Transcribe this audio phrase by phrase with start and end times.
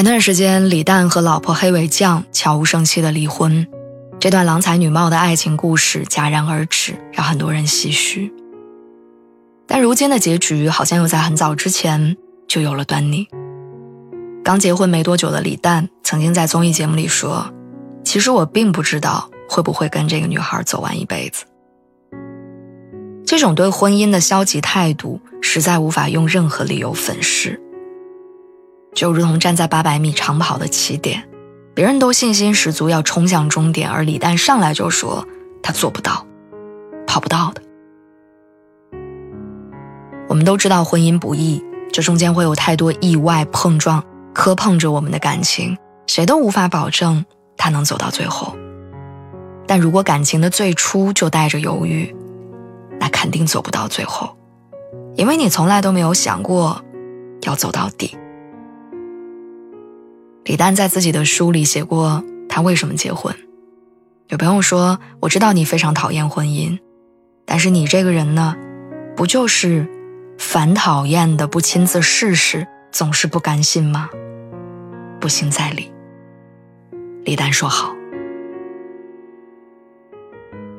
[0.00, 3.66] 前段时间，李诞和老婆黑尾酱悄无声息的离婚，
[4.18, 8.32] 这段郎才女貌的爱情故事戛然而止，让很多人唏嘘。
[9.66, 12.16] 但如今的结局好像又在很早之前
[12.48, 13.28] 就有了端倪。
[14.42, 17.52] 刚结婚没多久的李诞曾经在综艺节目里说
[18.02, 21.44] ：“其实我并不知道会不会跟这个女孩走完一辈子。”
[23.26, 27.60] 这种对婚姻的消极态度，实在无法用任何理由粉饰。
[28.94, 31.28] 就如同站在八百米长跑的起点，
[31.74, 35.26] 别人都信心十足要冲向终点，而李诞上来就说
[35.62, 36.26] 他做不到，
[37.06, 37.62] 跑不到的。
[40.28, 44.02] 我们都知道婚姻不易，这中间会有太多意外碰撞，
[44.34, 47.24] 磕碰着我们的感情，谁都无法保证
[47.56, 48.56] 他能走到最后。
[49.66, 52.14] 但如果感情的最初就带着犹豫，
[52.98, 54.36] 那肯定走不到最后，
[55.14, 56.80] 因为你从来都没有想过
[57.42, 58.16] 要走到底。
[60.50, 63.32] 李诞在自己的书里写过他为什么结婚。
[64.26, 66.76] 有朋友说：“我知道你非常讨厌婚姻，
[67.46, 68.56] 但是你这个人呢，
[69.16, 69.88] 不就是
[70.38, 74.10] 烦讨厌的不亲自试试，总是不甘心吗？
[75.20, 75.88] 不行再离。”
[77.22, 77.94] 李诞说好。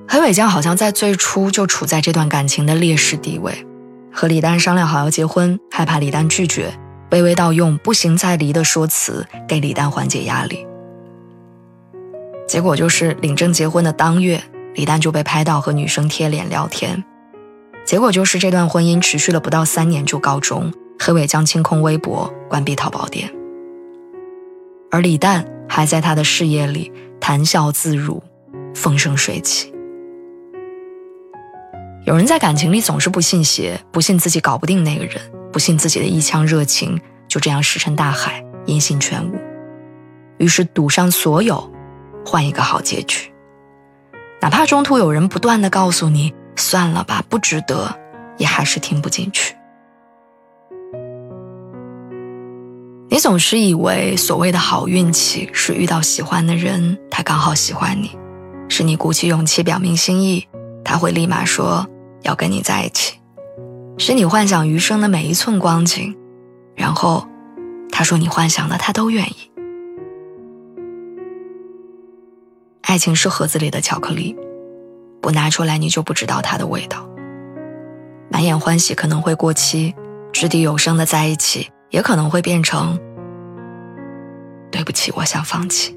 [0.05, 3.65] 黑尾酱好像在最初就处在这段感情的劣势地位，
[4.11, 6.73] 和李诞商量好要结婚，害怕李诞拒绝。
[7.11, 10.65] 卑微到用“不行再离”的说辞给李诞缓解压力，
[12.47, 14.41] 结果就是领证结婚的当月，
[14.75, 17.03] 李诞就被拍到和女生贴脸聊天。
[17.83, 23.29] 结果就是这段婚姻持续了不到三年就告终，黑尾将清空微博，关闭淘宝店，
[24.89, 26.89] 而李诞还在他的事业里
[27.19, 28.23] 谈笑自如，
[28.73, 29.73] 风生水起。
[32.05, 35.19] 有人在感情里总是不信邪，不信自己搞不定那个人。
[35.51, 39.35] 不信自己的一腔热情就这样石沉大海，音信全无，
[40.37, 41.71] 于是赌上所有，
[42.25, 43.31] 换一个好结局。
[44.41, 47.95] 哪怕中途有人不断的告诉你算了吧，不值得，
[48.37, 49.55] 也还是听不进去。
[53.09, 58.17] 你总是以为所谓的好运气是遇到喜欢的人，他刚好喜欢你，
[58.67, 60.47] 是你鼓起勇气表明心意，
[60.83, 61.85] 他会立马说
[62.23, 63.20] 要跟你在一起。
[64.03, 66.17] 是你幻想余生的每一寸光景，
[66.75, 67.27] 然后
[67.91, 69.51] 他说你幻想的他都愿意。
[72.81, 74.35] 爱情是盒子里的巧克力，
[75.21, 77.07] 不拿出来你就不知道它的味道。
[78.31, 79.93] 满眼欢喜可能会过期，
[80.33, 82.99] 掷地有声的在一起也可能会变成
[84.71, 85.95] 对不起，我想放弃。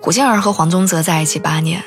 [0.00, 1.84] 胡杏儿和黄宗泽在一起八年，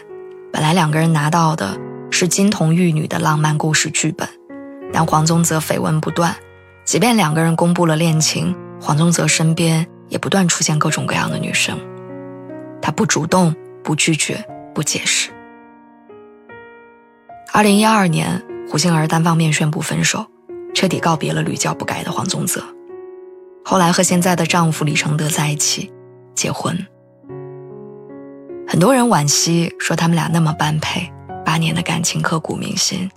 [0.51, 1.75] 本来两个人拿到的。
[2.15, 4.29] 是金童玉女的浪漫故事剧本，
[4.93, 6.35] 但黄宗泽绯闻不断，
[6.85, 11.75] 即便两个人公布了恋情，黄宗泽身边也不断出现各种各样的女生，
[12.79, 15.31] 他不主动，不拒绝，不解释。
[17.51, 20.23] 二零一二年，胡杏儿单方面宣布分手，
[20.75, 22.63] 彻底告别了屡教不改的黄宗泽，
[23.65, 25.91] 后来和现在的丈夫李承德在一起，
[26.35, 26.77] 结婚。
[28.67, 31.11] 很多人惋惜，说他们俩那么般配。
[31.53, 33.07] 八年的感情刻骨铭心，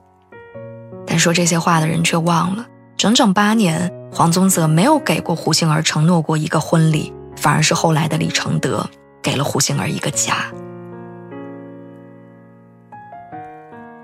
[1.07, 8.87] 但说这些话的人却忘了，整整八年，黄宗泽没有给过胡杏儿承诺过一个婚礼，反而是后来的李承德
[9.23, 10.53] 给了胡杏儿一个家。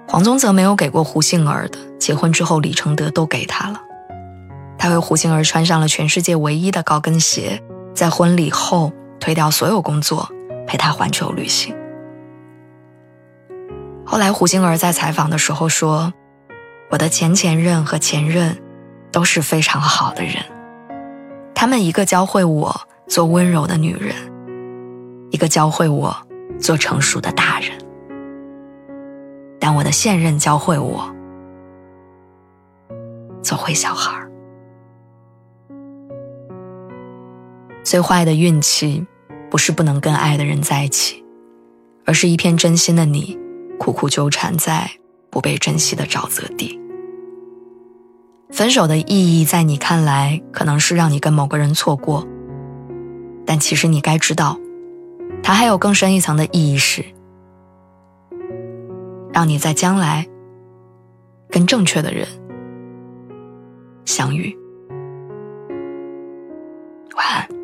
[0.09, 3.83] 黄宗泽没有给过胡杏儿的，结婚之后李承德都给他了。
[4.79, 7.63] 他为胡杏儿穿上了全世界唯一的高跟鞋，
[7.95, 10.27] 在婚礼后推掉所有工作，
[10.67, 11.77] 陪她环球旅行。
[14.13, 16.13] 后来，胡杏儿在采访的时候说
[16.93, 18.59] ：“我的前前任和前任
[19.11, 20.35] 都是非常好的人，
[21.55, 22.79] 他们一个教会我
[23.09, 24.15] 做温柔的女人，
[25.31, 26.15] 一个教会我
[26.61, 27.71] 做成熟的大人。
[29.59, 31.11] 但我的现任教会我
[33.43, 34.31] 做坏小孩儿。
[37.83, 39.07] 最坏的运气，
[39.51, 41.25] 不是不能跟爱的人在一起，
[42.05, 43.41] 而是一片真心的你。”
[43.83, 44.89] 苦苦纠缠在
[45.29, 46.81] 不被珍惜的沼泽地。
[48.49, 52.25] 分手的意义在你看来可能是让你跟某个人错过，
[53.45, 54.57] 但其实你该知道，
[55.43, 57.05] 它还有更深一层的意义是，
[59.33, 60.29] 让你在将来
[61.51, 62.25] 跟正确的人
[64.05, 64.57] 相遇。
[67.17, 67.62] 晚安。